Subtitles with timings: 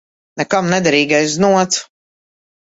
[0.41, 1.87] Nekam nederīgais znots.